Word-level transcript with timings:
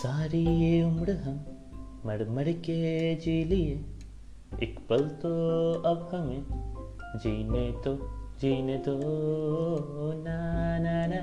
सारी 0.00 0.38
ये 0.38 0.82
उम्र 0.82 1.12
हम 1.12 1.34
मर 2.06 2.28
मर 2.28 2.52
के 2.66 3.14
जी 3.14 3.44
लिए 3.44 3.72
एक 4.62 4.78
पल 4.88 5.08
तो 5.22 5.32
अब 5.90 6.08
हमें 6.14 6.44
जीने 7.22 7.72
तो 7.84 7.94
जीने 8.40 8.76
दो 8.78 8.96
ना 10.24 10.38
ना 10.78 11.06
ना 11.06 11.20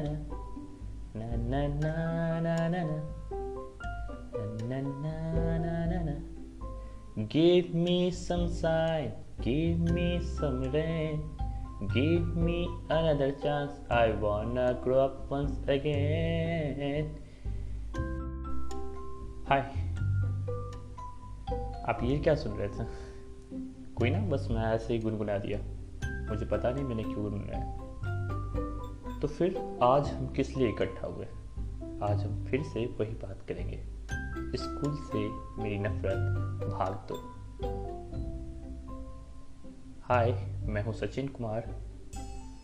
ना 1.16 1.36
ना 1.46 1.68
ना 1.68 1.96
ना 2.42 2.68
ना 2.68 2.68
ना 2.68 2.84
na 4.70 4.82
na 4.82 5.28
na 5.60 5.86
na 5.86 6.04
na 6.04 6.16
Give 7.18 7.74
me 7.74 8.12
some 8.12 8.48
sign, 8.48 9.12
give 9.42 9.80
me 9.80 10.22
some 10.40 10.62
rain, 10.72 11.24
give 11.94 12.36
me 12.38 12.70
another 12.90 13.32
chance. 13.32 13.72
I 13.90 14.12
wanna 14.12 14.80
grow 14.84 15.00
up 15.00 15.32
once 15.32 15.58
again. 15.68 17.27
हाय 19.50 19.60
आप 21.90 22.00
ये 22.04 22.20
क्या 22.20 22.36
सुन 22.36 22.52
रहे 22.52 22.68
थे? 22.68 22.90
कोई 23.96 24.10
ना, 24.10 24.20
बस 24.20 24.48
मैं 24.52 24.64
ऐसे 24.64 24.94
ही 24.94 25.00
गुनगुना 25.00 25.38
दिया। 25.38 25.60
मुझे 26.30 26.46
पता 26.46 26.72
नहीं 26.72 26.84
मैंने 26.84 27.04
क्यों 27.04 27.22
गुनगुनाया 27.22 27.78
तो 29.20 29.28
फिर 29.28 29.80
आज 29.84 30.08
हम 30.08 30.28
किस 30.28 30.58
लिए 30.58 30.70
इकट्ठा 30.70 31.08
हुए 31.08 31.26
आज 32.04 32.26
हम 32.26 32.46
फिर 32.46 32.64
से 32.64 32.86
वही 32.86 33.12
बात 33.12 33.42
करेंगे। 33.48 33.84
स्कूल 34.58 34.96
से 34.96 35.30
मेरी 35.64 35.80
नफरत, 35.80 36.18
भाग 36.68 37.08
दो। 37.12 37.16
हाय 40.04 40.32
मैं 40.64 40.84
हूँ 40.84 40.94
सचिन 40.94 41.28
कुमार। 41.28 41.76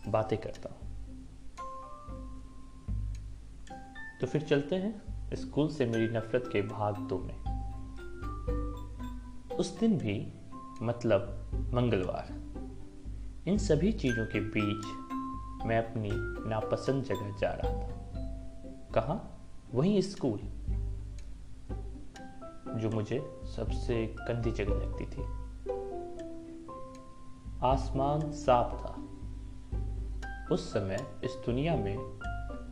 बातें 0.08 0.38
करता 0.38 0.68
हूँ। 0.68 0.80
तो 4.20 4.26
फिर 4.26 4.42
चलते 4.42 4.76
हैं। 4.76 5.13
स्कूल 5.34 5.68
से 5.68 5.86
मेरी 5.86 6.08
नफरत 6.08 6.50
के 6.52 6.62
भाग 6.62 6.98
दो 6.98 7.18
में। 7.18 7.54
उस 9.56 9.78
दिन 9.78 9.98
भी 9.98 10.32
मतलब 10.82 11.46
मंगलवार, 11.74 12.34
इन 13.46 13.58
सभी 13.58 13.92
चीज़ों 13.92 14.26
के 14.26 14.40
बीच 14.40 14.84
मैं 15.66 15.78
अपनी 15.78 16.10
नापसंद 16.50 17.04
जगह 17.04 17.36
जा 17.36 17.50
रहा 17.50 17.72
था। 17.72 17.94
कहा? 18.94 19.40
वही 19.74 20.02
स्कूल, 20.02 20.38
जो 22.80 22.90
मुझे 22.90 23.40
सबसे 23.56 24.06
गंदी 24.06 24.50
जगह 24.50 24.74
लगती 24.74 25.04
थी। 25.04 25.22
आसमान 27.62 28.32
साफ़ 28.32 28.82
था। 28.82 29.04
उस 30.54 30.72
समय 30.72 31.20
इस 31.24 31.30
दुनिया 31.46 31.76
में 31.76 32.20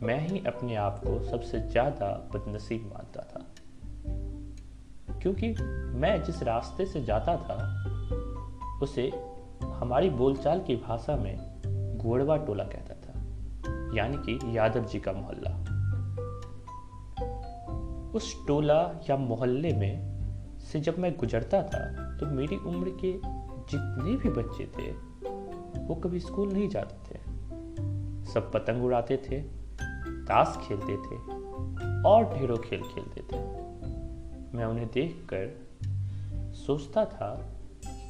मैं 0.03 0.19
ही 0.27 0.39
अपने 0.47 0.75
आप 0.75 0.99
को 0.99 1.23
सबसे 1.23 1.59
ज़्यादा 1.59 2.07
बदनसीब 2.33 2.91
मानता 2.93 3.21
था। 3.21 3.45
क्योंकि 5.21 5.49
मैं 5.99 6.23
जिस 6.23 6.43
रास्ते 6.43 6.85
से 6.85 7.03
जाता 7.03 7.35
था, 7.37 7.57
उसे 8.83 9.11
हमारी 9.63 10.09
बोलचाल 10.09 10.59
की 10.59 10.75
भाषा 10.75 11.15
में 11.15 11.35
गोड़वा 11.97 12.37
टोला 12.37 12.63
कहता 12.63 12.93
था, 12.95 13.13
यानी 13.97 14.17
कि 14.17 14.57
यादव 14.57 14.85
जी 14.85 14.99
का 14.99 15.11
मोहल्ला। 15.11 15.55
उस 18.11 18.47
टोला 18.47 18.81
या 19.09 19.17
मोहल्ले 19.17 19.73
में 19.73 20.13
से 20.59 20.79
जब 20.79 20.99
मैं 20.99 21.15
गुजरता 21.17 21.63
था 21.63 21.85
तो 22.17 22.25
मेरी 22.25 22.57
उम्र 22.57 22.97
के 23.05 23.13
जितने 23.71 24.15
भी 24.15 24.29
बच्चे 24.29 24.65
थे, 24.65 24.91
वो 25.79 25.95
कभी 25.95 26.19
स्कूल 26.19 26.53
नहीं 26.53 26.69
जाते 26.69 26.95
थे। 27.09 27.19
सब 28.25 28.51
पतंग 28.53 28.83
उड़ाते 28.83 29.17
थे 29.17 29.62
ताश 30.23 30.57
खेलते 30.67 30.97
थे 30.97 31.15
और 32.03 32.33
ढेरों 32.33 32.57
खेल 32.57 32.81
खेलते 32.81 33.21
थे। 33.21 33.41
मैं 34.57 34.65
उन्हें 34.65 34.87
देखकर 34.87 36.53
सोचता 36.53 37.05
था 37.05 37.29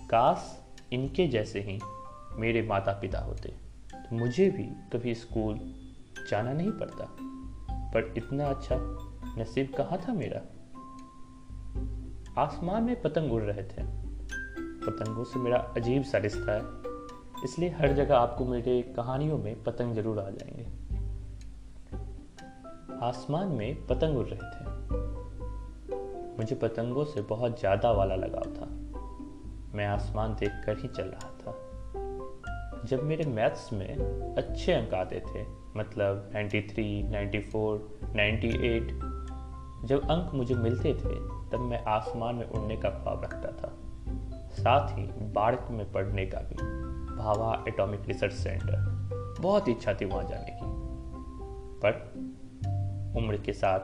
काश 0.10 0.60
इनके 0.94 1.28
जैसे 1.28 1.62
ही 1.62 1.80
मेरे 2.36 2.62
माता 2.62 2.92
पिता 2.92 3.20
होते 3.20 3.50
तो 3.96 4.16
मुझे 4.16 4.50
भी 4.50 4.64
कभी 4.64 5.16
स्कूल 5.16 5.60
जाना 6.30 6.54
नहीं 6.54 6.72
पड़ता। 6.72 7.08
पर 7.92 8.14
इतना 8.18 8.46
अच्छा 8.46 8.76
नसीब 9.38 9.74
कहाँ 9.78 10.00
था 10.08 10.14
मेरा? 10.14 10.42
आसमान 12.42 12.84
में 12.84 13.02
पतंग 13.02 13.34
उड़ 13.34 13.42
रहे 13.42 13.64
थे। 13.64 13.84
पतंगों 14.86 15.24
से 15.24 15.40
मेरा 15.40 15.58
अजीब 15.58 16.04
सा 16.04 16.18
रिश्ता 16.18 16.52
है। 16.52 16.64
इसलिए 17.44 17.70
हर 17.70 17.94
जगह 17.94 18.18
आपको 18.18 18.46
मेरे 18.46 18.82
कहानियों 18.82 19.38
में 19.38 19.64
पतंग 19.64 19.96
ज़रूर 19.96 20.20
आ 20.20 20.30
जाएँगे। 20.30 20.83
आसमान 23.04 23.48
में 23.48 23.88
पतंग 23.88 24.18
उड़ 24.18 24.28
रहे 24.28 24.50
थे। 24.50 24.66
मुझे 26.38 26.56
पतंगों 26.56 27.06
से 27.06 27.22
बहुत 27.22 27.60
ज़्यादा 27.60 27.92
वाला 27.92 28.16
लगाव 28.16 28.44
था। 28.44 28.66
मैं 29.78 29.86
आसमान 29.86 30.34
देखकर 30.34 30.78
ही 30.78 30.88
चल 30.88 31.04
रहा 31.04 31.30
था। 31.30 31.60
जब 32.86 33.04
मेरे 33.04 33.26
मैथ्स 33.26 33.74
में 33.74 33.98
अच्छे 34.36 34.74
अंक 34.74 34.94
आते 34.94 35.20
थे 35.20 35.46
मतलब 35.78 36.32
93, 36.36 37.04
94, 37.04 37.80
98 38.16 38.92
जब 39.88 40.10
अंक 40.12 40.34
मुझे 40.34 40.56
मिलते 40.56 40.94
थे 40.94 41.16
तब 41.50 41.60
मैं 41.60 41.84
आसमान 41.84 42.36
में 42.36 42.50
उड़ने 42.50 42.78
का 42.78 42.90
ख्वाब 42.90 43.24
रखता 43.24 43.52
था। 43.52 43.74
साथ 44.54 44.98
ही 44.98 45.04
बाढ़ 45.34 45.56
में 45.72 45.92
पढ़ने 45.92 46.26
का 46.26 46.40
भी 46.40 46.56
भावा 47.16 47.64
एटॉमिक 47.68 48.02
रिसर्च 48.08 48.34
सेंटर 48.34 48.78
बहुत 49.40 49.70
इच्छा 49.70 49.94
थी 49.94 50.06
वहाँ 50.06 50.24
जाने 50.24 50.52
की। 50.52 50.74
पर 51.86 52.14
उम्र 53.16 53.38
के 53.38 53.54
साथ 53.54 53.80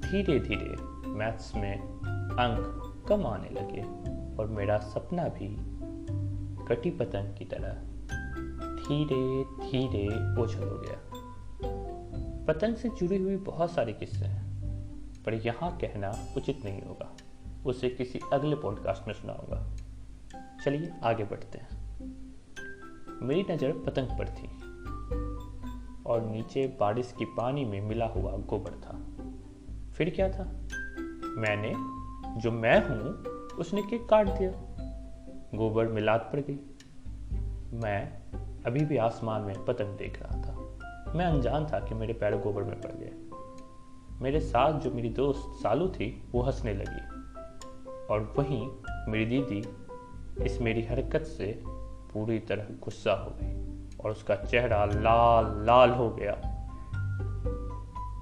धीरे 0.00 0.40
धीरे 0.40 0.76
मैथ्स 1.08 1.54
में 1.54 1.78
अंक 1.78 3.06
कम 3.08 3.26
आने 3.26 3.48
लगे 3.48 3.82
और 4.36 4.46
मेरा 4.46 4.78
सपना 4.78 5.24
भी 5.24 5.56
कटी 6.66 6.90
पतंग 6.90 7.36
की 7.36 7.44
तरह 7.44 7.72
धीरे 8.76 9.44
धीरे 9.44 10.06
ओझल 10.42 10.68
हो 10.68 10.78
गया। 10.78 10.98
पतंग 12.44 12.76
से 12.76 12.88
जुड़ी 12.88 13.22
हुई 13.22 13.36
बहुत 13.36 13.70
सारे 13.70 13.92
किस्से 13.92 14.24
हैं, 14.24 14.50
पर 15.24 15.34
यहाँ 15.34 15.76
कहना 15.76 16.34
उचित 16.36 16.64
नहीं 16.64 16.82
होगा। 16.82 17.16
उसे 17.66 17.88
किसी 17.90 18.20
अगले 18.32 18.56
पॉडकास्ट 18.56 19.08
में 19.08 19.14
सुनाऊँगा। 19.14 19.76
चलिए 20.64 20.92
आगे 21.04 21.24
बढ़ते 21.24 21.58
हैं। 21.58 21.80
मेरी 23.22 23.46
नज़र 23.50 23.72
पतंग 23.72 24.08
पर 24.08 24.28
थी। 24.28 24.69
और 26.10 26.22
नीचे 26.22 26.76
बारिश 26.80 27.14
की 27.18 27.24
पानी 27.24 27.64
में 27.64 27.80
मिला 27.80 28.06
हुआ 28.06 28.32
गोबर 28.32 28.70
था। 28.70 28.98
फिर 29.92 30.10
क्या 30.10 30.28
था? 30.28 30.44
मैंने, 31.38 31.72
जो 32.40 32.52
मैं 32.52 32.88
हूँ, 32.88 33.24
उसने 33.58 33.82
केक 33.82 34.08
काट 34.08 34.28
दिया। 34.28 34.50
गोबर 35.54 35.88
मिलाद 35.88 36.20
पड़ 36.20 36.40
गई। 36.40 36.58
मैं 37.76 38.12
अभी 38.66 38.84
भी 38.84 38.96
आसमान 38.96 39.42
में 39.42 39.64
पतंग 39.64 39.98
देख 39.98 40.22
रहा 40.22 40.42
था। 40.42 40.78
मैं 41.12 41.24
अनजान 41.24 41.66
था 41.66 41.80
कि 41.80 41.94
मेरे 41.94 42.12
पैर 42.12 42.36
गोबर 42.36 42.62
में 42.62 42.80
पड़ 42.80 42.90
गए। 42.90 43.12
मेरे 44.22 44.40
साथ 44.40 44.80
जो 44.80 44.90
मेरी 44.90 45.08
दोस्त 45.08 45.62
सालू 45.62 45.88
थी, 45.88 46.28
वो 46.32 46.42
हंसने 46.42 46.74
लगी। 46.74 47.20
और 48.06 48.34
वहीं 48.38 48.70
मेरी 49.08 49.26
दीदी 49.26 49.64
इस 50.44 50.60
मेरी 50.60 50.82
हरकत 50.82 51.20
से 51.20 51.62
पूरी 52.12 52.38
तरह 52.38 52.64
गुस्सा 52.64 53.12
हो 53.12 53.30
गई। 53.30 53.69
और 54.04 54.10
उसका 54.10 54.34
चेहरा 54.34 54.84
लाल 54.84 55.66
लाल 55.66 55.90
हो 55.90 56.10
गया। 56.10 56.32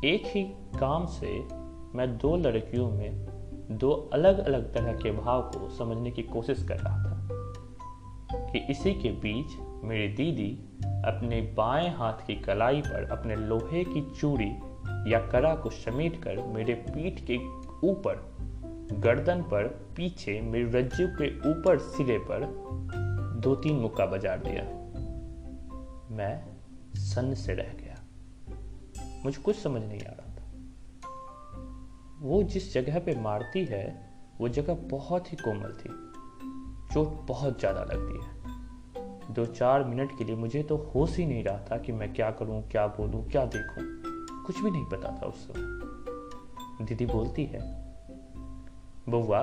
एक 0.04 0.22
ही 0.26 0.42
काम 0.80 1.06
से 1.06 1.40
मैं 1.94 2.18
दो 2.18 2.36
लड़कियों 2.36 2.90
में 2.90 3.26
दो 3.70 4.10
अलग 4.12 4.38
अलग 4.38 4.74
तरह 4.74 4.92
के 4.92 5.10
भाव 5.10 5.42
को 5.42 5.68
समझने 5.68 6.10
की 6.10 6.22
कोशिश 6.22 6.62
कर 6.62 6.78
रहा 6.78 6.98
था 6.98 7.28
कि 8.52 8.58
इसी 8.58 8.94
के 8.94 9.08
बीच 9.08 9.46
मेरी 9.84 10.08
दीदी 10.08 10.78
अपने 10.84 11.40
बाएँ 11.40 11.94
हाथ 11.96 12.26
की 12.26 12.34
कलाई 12.34 12.80
पर 12.80 13.10
अपने 13.10 13.36
लोहे 13.36 13.84
की 13.84 14.10
चूड़ी 14.20 14.56
या 15.12 15.26
करा 15.26 15.54
को 15.54 15.70
समेट 15.70 16.22
कर 16.22 16.36
मेरे 16.36 16.74
पीठ 16.74 17.20
के 17.20 17.36
ऊपर, 17.88 18.36
गर्दन 18.92 19.42
पर, 19.42 19.66
पीछे 19.96 20.40
मेरे 20.40 20.70
रज्जु 20.70 21.08
के 21.08 21.38
ऊपर 21.50 21.78
सिरे 21.78 22.18
पर 22.18 22.40
दो 23.40 23.54
तीन 23.54 23.76
मुक्का 23.76 24.06
बजा 24.06 24.36
दिया। 24.36 24.87
मैं 26.10 26.44
सन्न 26.94 27.34
से 27.34 27.54
रह 27.54 27.72
गया। 27.74 27.94
मुझे 29.24 29.42
कुछ 29.42 29.56
समझ 29.56 29.82
नहीं 29.82 30.00
आ 30.00 30.10
रहा 30.10 30.28
था। 30.28 30.44
वो 32.20 32.42
जिस 32.42 32.72
जगह 32.74 32.98
पे 32.98 33.14
मारती 33.20 33.64
है, 33.64 34.10
वो 34.40 34.48
जगह 34.48 34.74
बहुत 34.74 35.32
ही 35.32 35.36
कोमल 35.36 35.72
थी, 35.72 35.88
चोट 36.94 37.26
बहुत 37.28 37.58
ज़्यादा 37.58 37.84
लगती 37.84 38.24
है। 38.24 39.34
दो 39.34 39.46
चार 39.46 39.84
मिनट 39.84 40.18
के 40.18 40.24
लिए 40.24 40.36
मुझे 40.36 40.62
तो 40.62 40.76
होश 40.76 41.16
ही 41.16 41.26
नहीं 41.26 41.44
रहा 41.44 41.58
था 41.58 41.78
कि 41.78 41.92
मैं 41.92 42.12
क्या 42.14 42.30
करूँ, 42.30 42.62
क्या 42.68 42.86
बोलूँ, 42.86 43.28
क्या 43.30 43.44
देखूँ। 43.46 43.84
कुछ 44.46 44.60
भी 44.60 44.70
नहीं 44.70 44.84
पता 44.84 45.18
था 45.22 45.26
उस 45.26 45.46
समय। 45.46 46.86
दीदी 46.86 47.06
बोलती 47.06 47.44
है, 47.44 47.60
बुआ, 49.08 49.40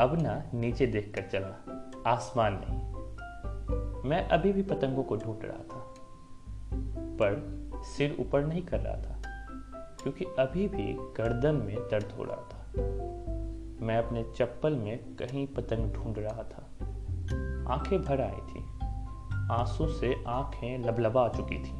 अब 0.00 0.18
ना 0.22 0.42
नीचे 0.54 0.86
देख 0.86 1.12
कर 1.14 1.22
चला, 1.22 1.56
आसमान 2.06 2.62
नहीं। 2.64 2.93
मैं 4.04 4.26
अभी 4.28 4.52
भी 4.52 4.62
पतंगों 4.62 5.02
को 5.02 5.16
ढूंढ 5.16 5.44
रहा 5.44 5.62
था, 5.64 5.78
पर 7.18 7.82
सिर 7.86 8.16
ऊपर 8.20 8.44
नहीं 8.46 8.62
कर 8.62 8.80
रहा 8.80 8.96
था, 8.96 9.20
क्योंकि 10.02 10.24
अभी 10.38 10.66
भी 10.68 10.92
गर्दन 11.18 11.54
में 11.56 11.76
दर्द 11.90 12.12
हो 12.18 12.24
रहा 12.24 12.36
था। 12.36 12.60
मैं 13.86 13.96
अपने 13.98 14.24
चप्पल 14.36 14.74
में 14.74 14.98
कहीं 15.16 15.46
पतंग 15.46 15.92
ढूंढ 15.92 16.18
रहा 16.18 16.42
था। 16.42 16.62
आँखें 17.74 18.02
भर 18.02 18.20
आई 18.20 18.40
थी। 18.48 18.62
आँसू 19.52 19.86
से 19.88 20.14
आँखें 20.28 20.78
लबलबा 20.78 21.28
चुकी 21.28 21.58
थी। 21.58 21.72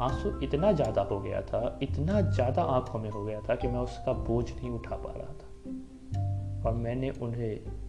आँसू 0.00 0.38
इतना 0.40 0.72
ज़्यादा 0.72 1.02
हो 1.02 1.20
गया 1.20 1.40
था, 1.42 1.78
इतना 1.82 2.20
ज़्यादा 2.20 2.62
आँखों 2.62 2.98
में 2.98 3.10
हो 3.10 3.24
गया 3.24 3.40
था 3.40 3.54
कि 3.54 3.68
मैं 3.68 3.80
उसका 3.80 4.12
बोझ 4.12 4.44
नहीं 4.52 4.70
उठा 4.70 4.96
पा 4.96 5.12
रहा 5.12 5.32
था। 5.32 6.68
और 6.68 6.74
मैंने 6.74 7.10
उन्हें 7.10 7.85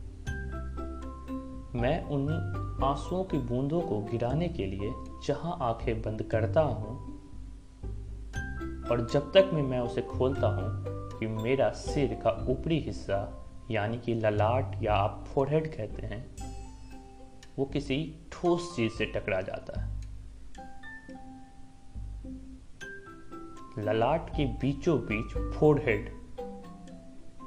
मैं 1.75 2.03
उन 2.03 2.29
आंसुओं 2.83 3.23
की 3.23 3.37
बूंदों 3.37 3.81
को 3.81 3.99
गिराने 4.01 4.47
के 4.47 4.65
लिए 4.65 4.91
जहाँ 5.27 5.57
आँखें 5.61 6.01
बंद 6.01 6.23
करता 6.23 6.61
हूँ, 6.61 6.95
और 8.89 9.07
जब 9.13 9.31
तक 9.33 9.49
मैं 9.53 9.61
मैं 9.61 9.79
उसे 9.79 10.01
खोलता 10.01 10.47
हूँ 10.47 11.19
कि 11.19 11.27
मेरा 11.27 11.69
सिर 11.69 12.13
का 12.13 12.31
ऊपरी 12.49 12.79
हिस्सा, 12.79 13.19
यानी 13.71 13.97
कि 13.97 14.13
ललाट 14.13 14.83
या 14.83 14.93
आप 14.93 15.25
फोरहेड 15.27 15.67
कहते 15.75 16.05
हैं, 16.05 16.25
वो 17.57 17.65
किसी 17.65 18.15
ठोस 18.31 18.73
चीज़ 18.75 18.93
से 18.93 19.05
टकरा 19.05 19.41
जाता 19.41 19.81
है। 19.81 19.97
ललाट 23.79 24.29
के 24.29 24.45
बीचों 24.45 24.99
बीच 24.99 25.53
फोरहेड 25.55 26.11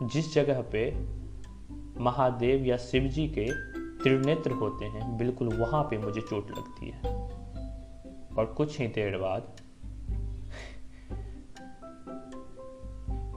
जिस 0.03 0.35
जगह 0.35 0.63
पे 0.63 0.91
महादेव 2.01 2.65
या 2.65 2.77
शिव 2.77 3.03
जी 3.03 3.29
के 3.29 3.70
त्रिनेत्र 4.03 4.51
होते 4.51 4.85
हैं, 4.85 5.19
बिल्कुल 5.19 5.57
वहाँ 5.57 5.83
पे 5.83 5.99
मुझे 5.99 6.21
चोट 6.21 6.51
लगती 6.51 6.91
है। 6.91 7.01
और 8.39 8.55
कुछ 8.57 8.79
ही 8.79 8.87
देर 8.87 9.19
बाद 9.19 9.61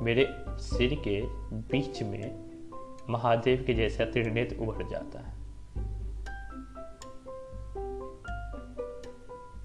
मेरे 0.02 0.28
सिर 0.50 0.96
के 0.96 1.22
बीच 1.52 2.04
में 2.04 2.44
महादेव 3.10 3.64
के 3.68 3.74
जैसा 3.74 4.06
त्रिनेत्र 4.06 4.56
उभर 4.56 4.88
जाता 4.88 5.20
है। 5.20 5.34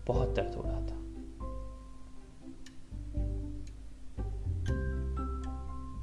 बहुत 0.07 0.29
दर्द 0.29 0.55
हो 0.55 0.63
रहा 0.67 0.81
था। 0.81 0.99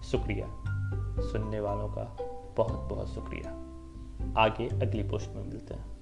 शुक्रिया। 0.01 0.47
सुनने 1.21 1.59
वालों 1.59 1.89
का 1.89 2.17
बहुत 2.57 2.89
बहुत 2.89 3.09
शुक्रिया। 3.09 3.64
आगे 4.37 4.67
अगली 4.67 5.03
पोस्ट 5.03 5.31
में 5.31 5.43
मिलते 5.43 5.73
हैं। 5.73 5.94